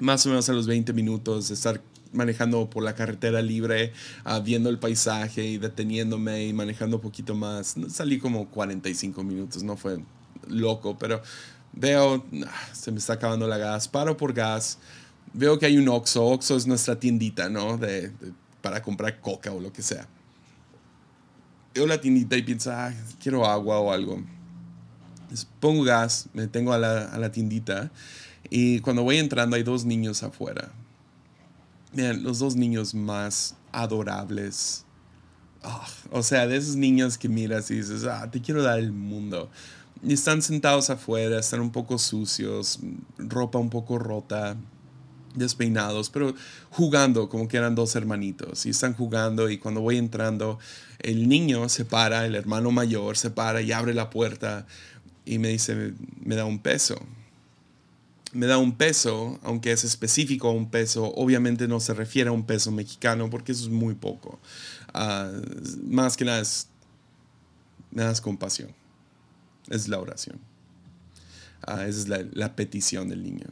[0.00, 1.80] más o menos a los 20 minutos estar
[2.12, 3.92] manejando por la carretera libre,
[4.24, 7.74] ah, viendo el paisaje y deteniéndome y manejando un poquito más.
[7.88, 9.98] Salí como 45 minutos, no fue
[10.48, 11.22] loco, pero
[11.72, 14.78] veo, ah, se me está acabando la gas, paro por gas,
[15.34, 17.76] veo que hay un Oxxo, Oxxo es nuestra tiendita, ¿no?
[17.76, 18.12] De,
[18.60, 20.06] para comprar coca o lo que sea.
[21.74, 24.22] Veo la tiendita y pienso, ah, quiero agua o algo.
[25.60, 27.90] pongo gas, me tengo a la, a la tiendita
[28.50, 30.72] y cuando voy entrando hay dos niños afuera
[31.92, 34.86] Miren, los dos niños más adorables.
[35.62, 38.92] Ah, o sea, de esos niños que miras y dices, ah, te quiero dar el
[38.92, 39.50] mundo.
[40.02, 42.80] Y están sentados afuera, están un poco sucios,
[43.18, 44.56] ropa un poco rota,
[45.34, 46.34] despeinados, pero
[46.70, 48.66] jugando como que eran dos hermanitos.
[48.66, 50.58] Y están jugando y cuando voy entrando,
[50.98, 54.66] el niño se para, el hermano mayor se para y abre la puerta
[55.24, 56.96] y me dice, me da un peso
[58.32, 62.32] me da un peso, aunque es específico a un peso, obviamente no se refiere a
[62.32, 64.40] un peso mexicano porque eso es muy poco.
[64.94, 65.30] Ah,
[65.86, 66.68] más que nada es,
[67.90, 68.74] me das compasión.
[69.68, 70.40] Es la oración.
[71.66, 73.46] Uh, esa es la, petición del niño.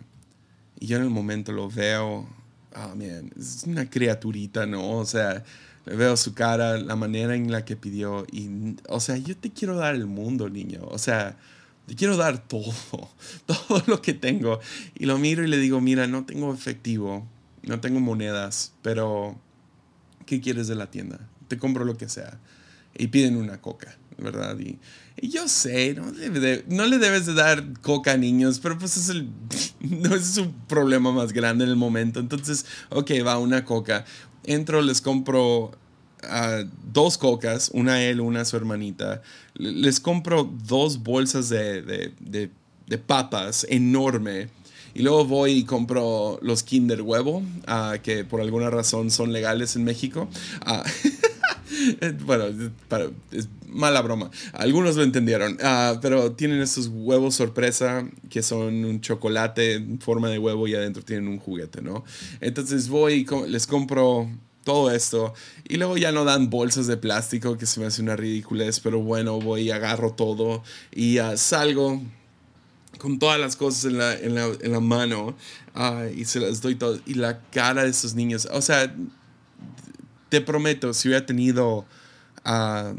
[0.80, 2.26] Y yo en el momento lo veo,
[2.74, 4.98] oh, man, es una criaturita, ¿no?
[4.98, 5.44] O sea,
[5.84, 8.26] veo su cara, la manera en la que pidió.
[8.32, 10.80] Y, o sea, yo te quiero dar el mundo, niño.
[10.84, 11.36] O sea,
[11.86, 12.72] te quiero dar todo,
[13.46, 14.60] todo lo que tengo.
[14.98, 17.26] Y lo miro y le digo, mira, no tengo efectivo,
[17.62, 19.38] no tengo monedas, pero
[20.26, 21.20] ¿qué quieres de la tienda?
[21.48, 22.38] Te compro lo que sea.
[22.96, 24.58] Y piden una coca, ¿verdad?
[24.58, 24.78] Y,
[25.22, 26.12] yo sé, no,
[26.68, 29.28] no, le debes de dar coca a niños, pero pues es, el,
[29.80, 32.20] no es un problema más grande en el momento.
[32.20, 34.04] Entonces, ok, va una coca.
[34.44, 35.72] Entro, les compro
[36.92, 39.22] dos cocas, una a él, una a su hermanita.
[39.54, 44.48] Les compro dos bolsas de, de, papas enorme.
[44.92, 49.76] Y luego voy y compro los Kinder Huevo, ah, que por alguna razón son legales
[49.76, 50.28] en México.
[50.62, 50.82] Ah,
[52.24, 52.46] bueno,
[53.32, 54.30] es mala broma.
[54.52, 55.58] Algunos lo entendieron.
[55.62, 60.74] Ah, pero tienen estos huevos sorpresa que son un chocolate en forma de huevo y
[60.74, 62.04] adentro tienen un juguete, ¿no?
[62.40, 64.28] Entonces voy y les compro
[64.64, 65.34] todo esto.
[65.68, 69.00] Y luego ya no dan bolsas de plástico, que se me hace una ridiculez, pero
[69.00, 70.62] bueno, voy y agarro todo
[70.92, 72.00] y uh, salgo
[72.98, 75.34] con todas las cosas en la, mano
[75.74, 76.98] uh, y se las doy todo.
[77.06, 78.94] Y la cara de esos niños, o sea,
[80.30, 81.84] te prometo, si hubiera tenido
[82.46, 82.96] uh,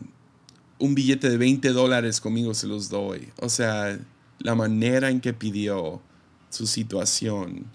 [0.77, 3.29] un billete de 20 dólares conmigo, se los doy.
[3.37, 3.97] O sea,
[4.39, 6.01] la manera en que pidió
[6.49, 7.65] su situación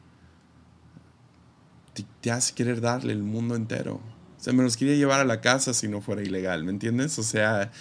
[2.21, 3.95] te, hace querer darle el mundo entero.
[4.39, 7.19] O sea, me los quería llevar a la casa si no fuera ilegal, ¿me entiendes?
[7.19, 7.73] O sea,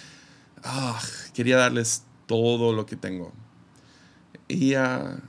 [0.64, 1.00] ah,
[1.34, 3.32] quería darles todo lo que tengo.
[4.48, 5.20] Y uh,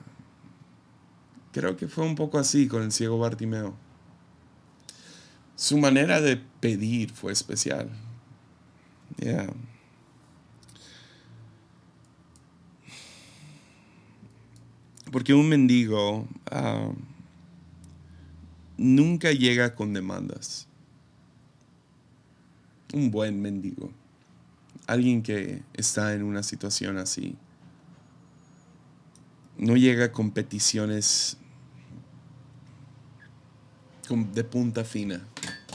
[1.51, 3.75] creo que fue un poco así con el ciego Bartimeo.
[5.57, 7.89] Su manera de pedir fue especial.
[15.11, 16.27] Porque un mendigo...
[16.51, 16.93] Uh,
[18.77, 20.67] nunca llega con demandas.
[22.93, 23.91] Un buen mendigo.
[24.85, 27.35] Alguien que está en una situación así.
[29.57, 31.37] no llega con peticiones
[34.15, 35.21] de punta fina,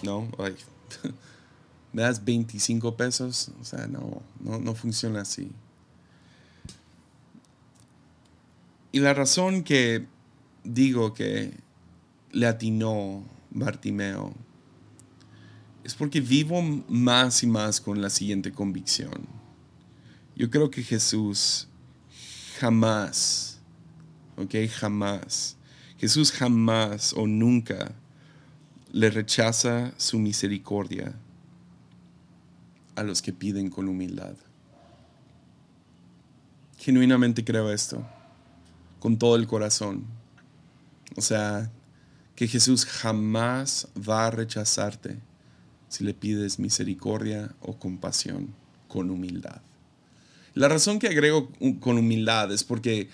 [0.02, 0.28] ¿no?
[1.92, 3.50] ¿Me das 25 pesos?
[3.60, 5.50] O sea, no, no, no funciona así.
[8.92, 10.06] Y la razón que
[10.64, 11.52] digo que
[12.30, 14.34] le atinó Bartimeo
[15.84, 19.26] es porque vivo más y más con la siguiente convicción.
[20.36, 21.68] Yo creo que Jesús
[22.58, 23.60] jamás,
[24.36, 25.56] ok, jamás,
[25.98, 27.94] Jesús jamás o nunca
[28.92, 31.14] le rechaza su misericordia
[32.94, 34.34] a los que piden con humildad.
[36.76, 38.06] Genuinamente creo esto,
[39.00, 40.04] con todo el corazón.
[41.16, 41.70] O sea,
[42.36, 45.18] que Jesús jamás va a rechazarte
[45.88, 48.54] si le pides misericordia o compasión
[48.88, 49.62] con humildad.
[50.52, 51.50] La razón que agrego
[51.80, 53.08] con humildad es porque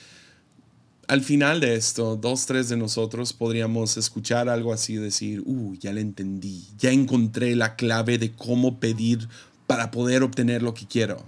[1.08, 5.92] al final de esto, dos, tres de nosotros podríamos escuchar algo así decir, uh, ya
[5.92, 9.28] le entendí, ya encontré la clave de cómo pedir
[9.66, 11.26] para poder obtener lo que quiero.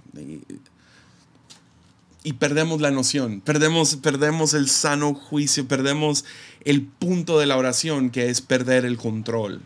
[2.23, 6.23] Y perdemos la noción, perdemos, perdemos el sano juicio, perdemos
[6.63, 9.61] el punto de la oración que es perder el control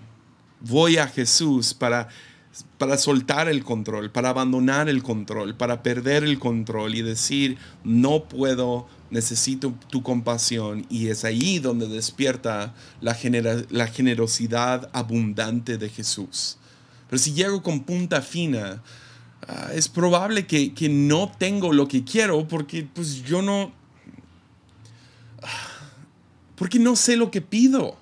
[0.62, 2.10] voy a Jesús para,
[2.78, 8.26] para soltar el control, para abandonar el control, para perder el control y decir, no
[8.26, 10.86] puedo, necesito tu compasión.
[10.90, 13.18] Y es ahí donde despierta la,
[13.70, 16.58] la generosidad abundante de Jesús.
[17.10, 18.82] Pero si llego con punta fina,
[19.48, 23.74] ah, es probable que, que, no tengo lo que quiero porque pues yo no...
[25.42, 25.72] Ah,
[26.56, 27.98] porque no sé lo que pido.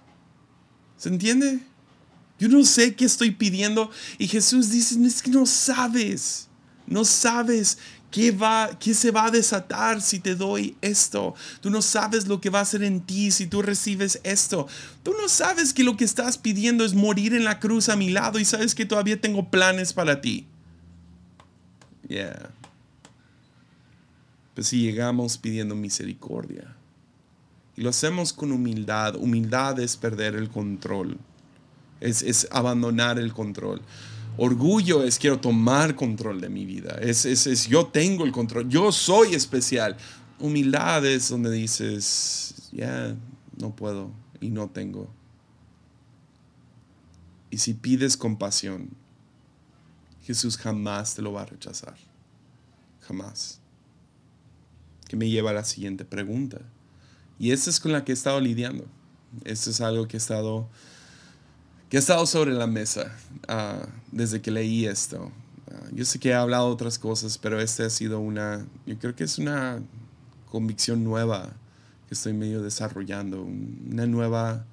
[0.98, 1.60] ¿Se entiende?
[2.44, 3.90] Yo no sé qué estoy pidiendo.
[4.18, 6.50] Y Jesús dice, es que no sabes.
[6.86, 7.78] No sabes
[8.12, 11.36] qué, va, qué se va a desatar si te doy esto.
[11.62, 14.68] Tú no sabes lo que va a hacer en ti si tú recibes esto.
[15.04, 18.10] Tú no sabes que lo que estás pidiendo es morir en la cruz a mi
[18.10, 20.46] lado y sabes que todavía tengo planes para ti.
[22.10, 22.50] Yeah.
[24.54, 26.76] Pues si llegamos pidiendo misericordia
[27.78, 31.18] y lo hacemos con humildad, humildad es perder el control
[32.04, 33.82] es, abandonar el control.
[34.38, 36.98] Orgullo es quiero tomar control de mi vida.
[37.02, 38.68] Es, es, yo tengo el control.
[38.70, 39.96] Yo soy especial.
[40.40, 43.16] Humildad es donde dices, ya,
[43.58, 44.12] no puedo
[44.42, 45.10] y no tengo.
[47.50, 48.90] Y si pides compasión,
[50.24, 51.96] Jesús jamás te lo va a rechazar.
[53.02, 53.60] Jamás.
[55.08, 56.62] Que me lleva a la siguiente pregunta.
[57.38, 58.86] Y esta es con la que he estado lidiando.
[59.44, 60.70] Esto es algo que he estado
[61.94, 63.16] que ha estado sobre la mesa
[63.48, 65.32] ah, desde que leí esto.
[65.72, 69.16] Ah, yo sé que he hablado otras cosas, pero esta ha sido una, yo creo
[69.16, 69.80] que es una
[70.50, 71.54] convicción nueva
[72.08, 74.66] que estoy medio desarrollando, una nueva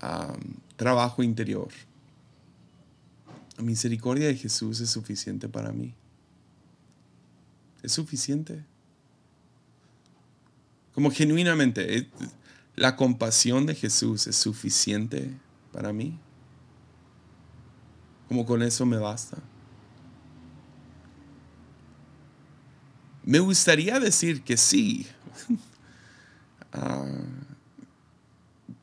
[0.00, 0.36] ah,
[0.74, 1.68] trabajo interior.
[3.56, 5.94] La misericordia de Jesús es suficiente para mí.
[7.80, 8.64] Es suficiente.
[10.96, 12.08] Como genuinamente,
[12.74, 15.32] la compasión de Jesús es suficiente
[15.78, 16.18] para mí.
[18.26, 19.38] Como con eso me basta.
[23.22, 25.06] Me gustaría decir que sí,
[26.72, 27.06] ah,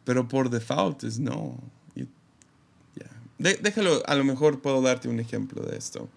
[0.06, 1.60] pero por default es no.
[3.38, 6.08] déjalo, a lo mejor puedo darte un ejemplo de esto.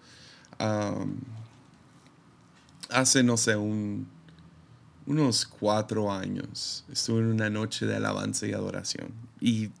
[2.89, 4.07] hace, no sé, un,
[5.05, 9.11] unos cuatro años estuve en una noche de alabanza y adoración.
[9.41, 9.71] Y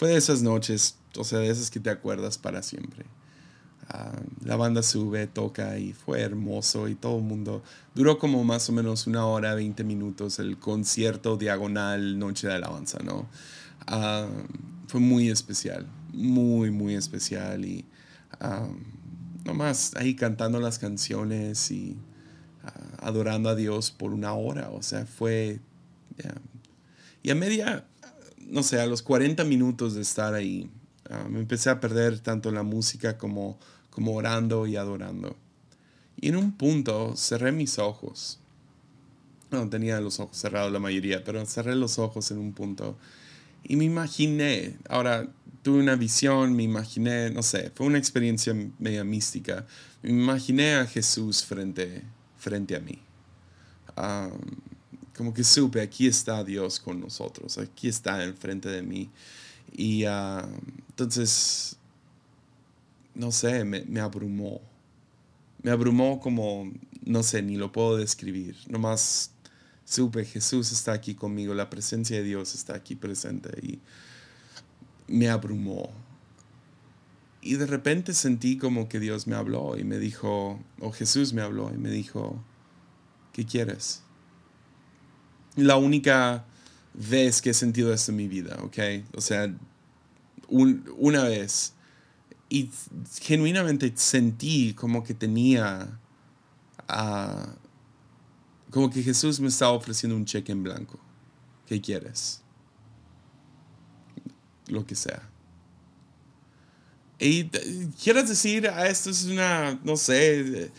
[0.00, 3.04] fue de esas noches, o sea, de esas que te acuerdas para siempre.
[3.86, 7.62] Ah, la banda sube, toca y fue hermoso y todo el mundo.
[7.94, 13.00] Duró como más o menos una hora, 20 minutos el concierto diagonal Noche de Alabanza,
[13.04, 13.28] ¿no?
[13.86, 14.26] Ah,
[14.86, 17.84] fue muy especial, muy, muy especial y
[18.40, 18.74] uh,
[19.44, 21.98] nomás ahí cantando las canciones y
[23.02, 25.60] adorando a Dios por una hora, o sea, fue...
[27.22, 27.84] Y a media,
[28.50, 30.70] no sé, a los 40 minutos de estar ahí,
[31.08, 33.58] ah, me empecé a perder tanto la música como,
[33.90, 35.36] como orando y adorando.
[36.20, 38.38] Y en un punto cerré mis ojos.
[39.50, 42.98] No, tenía los ojos cerrados la mayoría, pero cerré los ojos en un punto.
[43.64, 45.28] Y me imaginé, ahora
[45.62, 49.66] tuve una visión, me imaginé, no sé, fue una experiencia media mística.
[50.02, 52.02] Me imaginé a Jesús frente,
[52.36, 52.98] frente a mí
[55.20, 59.10] como que supe, aquí está Dios con nosotros, aquí está enfrente de mí.
[59.70, 60.48] Y ah,
[60.88, 61.76] entonces,
[63.14, 64.62] no sé, me, me, abrumó.
[65.62, 66.72] Me abrumó como,
[67.04, 68.56] no sé, ni lo puedo describir.
[68.66, 69.32] Nomás
[69.84, 73.78] supe, Jesús está aquí conmigo, la presencia de Dios está aquí presente y
[75.06, 75.90] me abrumó.
[77.42, 81.42] Y de repente sentí como que Dios me habló y me dijo, o Jesús me
[81.42, 82.42] habló y me dijo,
[83.34, 84.02] ¿qué quieres?
[85.60, 86.44] La única
[86.94, 88.78] vez que he sentido esto en mi vida, ¿ok?
[89.16, 89.52] O sea,
[90.48, 91.74] una vez.
[92.48, 92.70] Y
[93.20, 96.00] genuinamente sentí como que tenía,
[96.88, 97.46] uh,
[98.70, 100.98] como que Jesús me estaba ofreciendo un cheque en blanco.
[101.66, 102.42] ¿Qué quieres?
[104.66, 105.30] Lo que sea.
[107.20, 107.44] Y
[108.02, 110.72] quieres decir, ah, esto es una, no sé,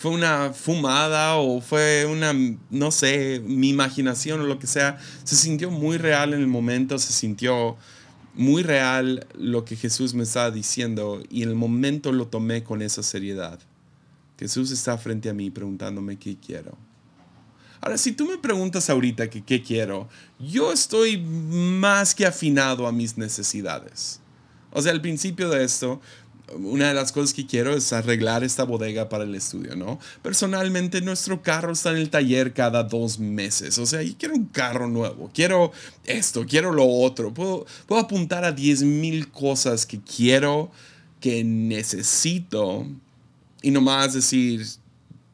[0.00, 2.32] fue una fumada o fue una,
[2.70, 4.96] no sé, mi imaginación o lo que sea.
[5.24, 7.76] Se sintió muy real en el momento, se sintió
[8.34, 12.80] muy real lo que Jesús me estaba diciendo y en el momento lo tomé con
[12.80, 13.58] esa seriedad.
[14.38, 16.78] Jesús está frente a mí preguntándome qué quiero.
[17.82, 22.92] Ahora, si tú me preguntas ahorita que qué quiero, yo estoy más que afinado a
[22.92, 24.22] mis necesidades.
[24.72, 26.00] O sea, al principio de esto,
[26.56, 29.98] una de las cosas que quiero es arreglar esta bodega para el estudio, ¿no?
[30.22, 33.78] Personalmente, nuestro carro está en el taller cada dos meses.
[33.78, 35.72] O sea, quiero un carro nuevo, quiero
[36.04, 37.32] esto, quiero lo otro.
[37.32, 40.70] Puedo, puedo apuntar a 10 mil cosas que quiero,
[41.20, 42.86] que necesito,
[43.62, 44.66] y nomás decir,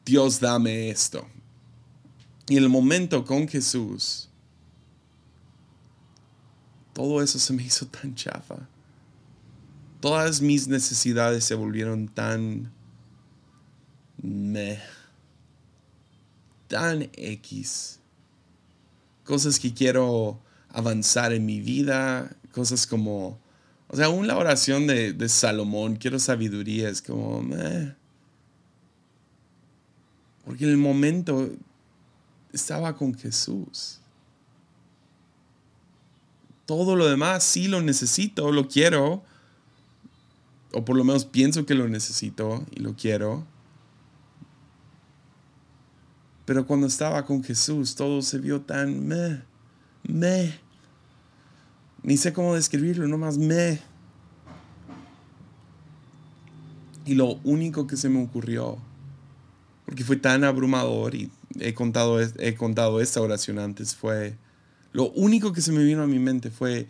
[0.05, 1.25] Dios, dame esto.
[2.49, 4.29] Y en el momento con Jesús,
[6.93, 8.67] todo eso se me hizo tan chafa
[9.99, 12.71] todas mis necesidades se volvieron tan
[14.21, 14.79] meh,
[16.67, 17.99] tan X.
[19.23, 20.39] Cosas que quiero
[20.69, 23.39] avanzar en mi vida, cosas como,
[23.87, 27.93] o sea, aún la oración de, de Salomón, quiero sabiduría, es como, meh.
[30.45, 31.51] Porque en el momento
[32.53, 33.99] estaba con Jesús.
[36.65, 39.23] Todo lo demás sí lo necesito, lo quiero,
[40.73, 43.45] o por lo menos pienso que lo necesito y lo quiero.
[46.45, 49.41] Pero cuando estaba con Jesús, todo se vio tan me,
[50.03, 50.59] me.
[52.03, 53.81] Ni sé cómo describirlo, nomás me.
[57.05, 58.77] Y lo único que se me ocurrió,
[59.85, 64.37] porque fue tan abrumador y he contado, he contado esta oración antes, fue,
[64.91, 66.87] lo único que se me vino a mi mente fue,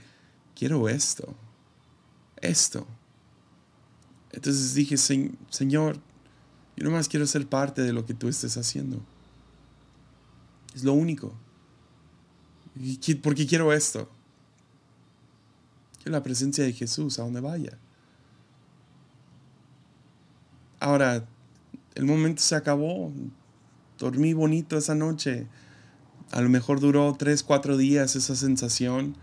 [0.56, 1.36] quiero esto,
[2.42, 2.88] esto.
[4.38, 5.98] Entonces dije, Señor,
[6.76, 9.02] yo nomás quiero ser parte de lo que tú estés haciendo.
[10.76, 11.34] Es lo único.
[13.24, 14.08] Porque quiero esto.
[15.96, 17.80] Quiero la presencia de Jesús a donde vaya.
[20.80, 21.26] Ahora,
[21.96, 23.12] el momento se acabó.
[23.98, 25.48] Dormí bonito esa noche.
[26.30, 29.18] A lo mejor duró tres, cuatro días esa sensación.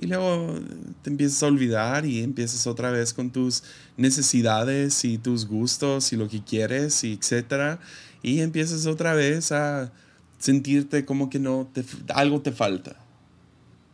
[0.00, 0.54] Y luego
[1.02, 3.62] te empiezas a olvidar y empiezas otra vez con tus
[3.98, 7.80] necesidades y tus gustos y lo que quieres y etcétera.
[8.22, 9.92] Y empiezas otra vez a
[10.38, 11.84] sentirte como que no te,
[12.14, 12.96] algo te falta.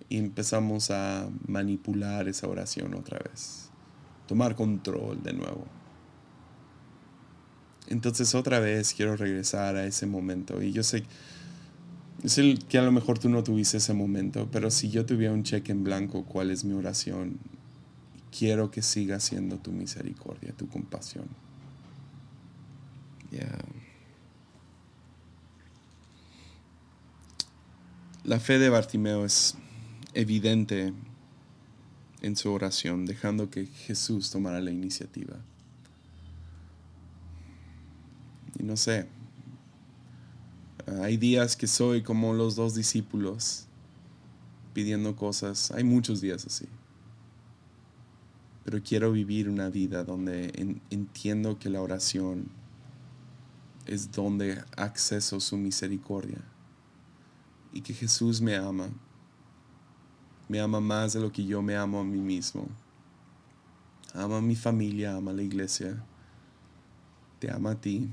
[0.08, 3.68] Y empezamos a manipular esa oración otra vez.
[4.28, 5.66] Tomar control de nuevo.
[7.88, 10.62] Entonces otra vez quiero regresar a ese momento.
[10.62, 11.02] Y yo sé
[12.22, 15.32] es el que a lo mejor tú no tuviste ese momento, pero si yo tuviera
[15.32, 17.38] un cheque en blanco, ¿cuál es mi oración?
[18.36, 21.26] Quiero que siga siendo tu misericordia, tu compasión.
[28.24, 29.56] La fe de Bartimeo es
[30.14, 30.92] evidente
[32.22, 35.36] en su oración, dejando que Jesús tomara la iniciativa.
[38.58, 39.06] Y no sé,
[40.86, 43.66] hay días que soy como los dos discípulos
[44.72, 45.70] pidiendo cosas.
[45.72, 46.66] Hay muchos días así.
[48.64, 52.48] Pero quiero vivir una vida donde entiendo que la oración
[53.86, 56.42] es donde acceso su misericordia.
[57.72, 58.88] Y que Jesús me ama.
[60.48, 62.68] Me ama más de lo que yo me amo a mí mismo.
[64.14, 66.04] Ama a mi familia, ama a la iglesia.
[67.38, 68.08] Te ama a ti.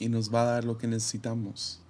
[0.00, 1.80] Y nos va a dar lo que necesitamos.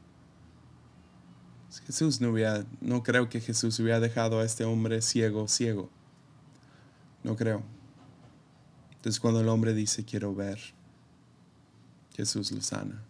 [1.86, 5.88] Jesús no hubiera, no creo que Jesús hubiera dejado a este hombre ciego, ciego.
[7.22, 7.62] No creo.
[8.90, 10.58] Entonces cuando el hombre dice quiero ver,
[12.14, 13.00] Jesús lo sana.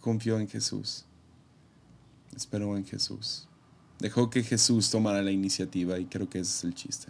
[0.00, 1.04] Confió en Jesús.
[2.34, 3.46] Esperó en Jesús.
[3.98, 7.08] Dejó que Jesús tomara la iniciativa y creo que ese es el chiste.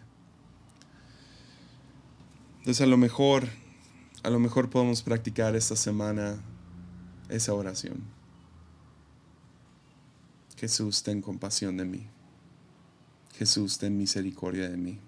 [2.58, 3.48] Entonces a lo mejor
[4.24, 6.38] a lo mejor podemos practicar esta semana
[7.28, 8.02] esa oración.
[10.56, 12.06] Jesús, ten compasión de mí.
[13.36, 14.98] Jesús, ten misericordia de mí.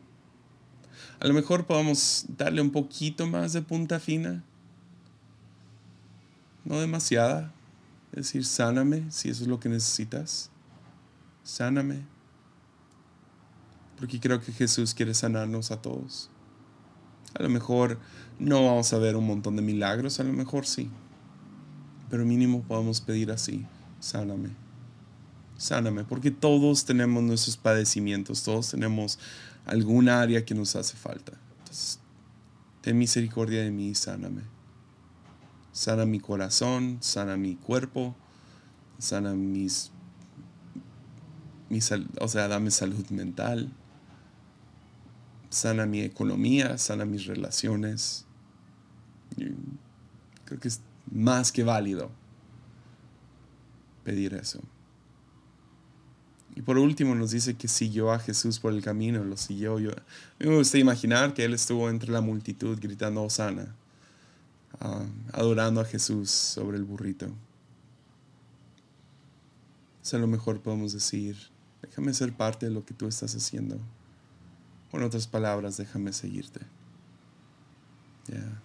[1.19, 4.45] A lo mejor podemos darle un poquito más de punta fina.
[6.67, 7.55] No demasiada.
[8.13, 10.51] Es decir, sáname si eso es lo que necesitas.
[11.43, 12.05] Sáname.
[13.99, 16.29] Porque creo que Jesús quiere sanarnos a todos.
[17.39, 17.99] A lo mejor
[18.39, 20.91] no vamos a ver un montón de milagros, a lo mejor sí.
[22.09, 23.67] Pero mínimo podemos pedir así,
[24.01, 24.51] sáname.
[25.59, 29.19] Sáname, porque todos tenemos nuestros padecimientos, todos tenemos
[29.67, 31.33] algún área que nos hace falta.
[31.59, 31.99] Entonces,
[32.81, 34.43] ten misericordia de mí y sáname.
[35.73, 38.15] Sana mi corazón, sana mi cuerpo,
[38.99, 39.91] sana mis,
[41.69, 43.73] mis o sea, dame salud mental,
[45.51, 48.25] sana mi economía, sana mis relaciones.
[50.45, 50.81] creo que es
[51.11, 52.11] más que válido
[54.05, 54.61] pedir eso.
[56.55, 59.79] Y por último nos dice que siguió a Jesús por el camino, lo siguió.
[59.79, 59.91] Yo,
[60.39, 63.75] me gusta imaginar que él estuvo entre la multitud gritando Osana,
[64.81, 67.27] uh, adorando a Jesús sobre el burrito.
[70.11, 71.37] a lo mejor podemos decir,
[71.83, 73.79] déjame ser parte de lo que tú estás haciendo.
[74.91, 76.61] Con otras palabras, déjame seguirte.
[78.29, 78.63] Ya.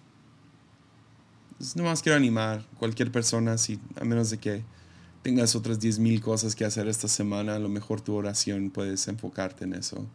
[1.76, 4.64] No más quiero animar cualquier persona, si, a menos de que
[5.22, 9.66] tengas otras 10.000 cosas que hacer esta semana, a lo mejor tu oración puedes enfocarte
[9.66, 10.08] en eso.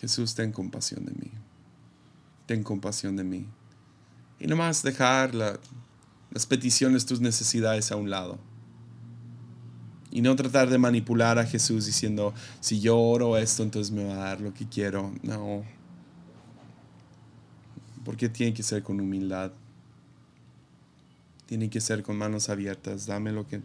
[0.00, 1.30] Jesús, ten compasión de mí.
[2.46, 3.46] Ten compasión de mí.
[4.38, 8.38] Y nomás dejar las peticiones, tus necesidades a un lado.
[10.14, 14.12] Y no tratar de manipular a Jesús diciendo, si yo oro esto, entonces me va
[14.12, 15.12] a dar lo que quiero.
[15.24, 15.64] No.
[18.04, 19.50] Porque tiene que ser con humildad.
[21.46, 23.06] Tiene que ser con manos abiertas.
[23.06, 23.60] Dame lo que,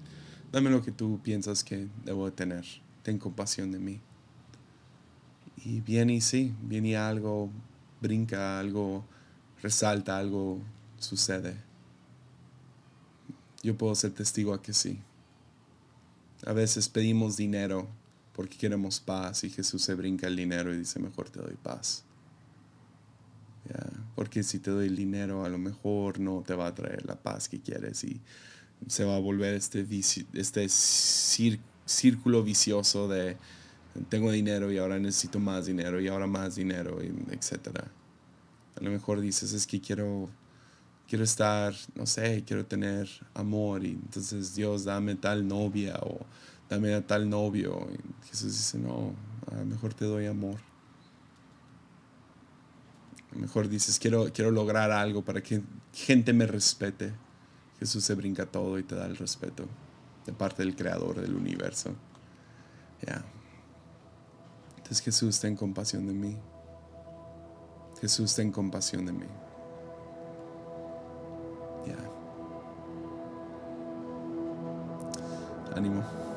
[0.52, 2.66] dame lo que tú piensas que debo de tener.
[3.04, 4.02] Ten compasión de mí.
[5.64, 7.52] Y viene y sí, viene algo,
[8.02, 9.06] brinca, algo
[9.62, 10.60] resalta, algo
[10.97, 11.58] sucede.
[13.62, 15.00] Yo puedo ser testigo a que sí.
[16.45, 17.87] A veces pedimos dinero
[18.33, 22.03] porque queremos paz y Jesús se brinca el dinero y dice, mejor te doy paz.
[24.15, 27.15] Porque si te doy el dinero, a lo mejor no te va a traer la
[27.15, 28.19] paz que quieres y
[28.87, 29.85] se va a volver este,
[30.33, 33.37] este círculo vicioso de
[34.07, 37.79] tengo dinero y ahora necesito más dinero y ahora más dinero, etc.
[38.75, 40.29] A lo mejor dices, es que quiero,
[41.10, 46.20] quiero estar, no sé, quiero tener amor y entonces Dios dame tal novia o
[46.70, 47.88] dame a tal novio.
[47.91, 49.14] Y Jesús dice, no,
[49.66, 50.70] mejor te doy amor
[53.36, 55.62] mejor dices, quiero, quiero lograr algo para que
[55.93, 57.14] gente me respete.
[57.80, 59.66] Jesús se brinca todo y te da el respeto
[60.26, 61.93] de parte del creador del universo.
[63.05, 63.24] Ya.
[64.78, 66.38] Entonces Jesús, ten compasión de mí.
[68.01, 69.28] Jesús, ten compasión de mí.
[71.86, 71.95] Ya.
[75.75, 76.28] Ánimo.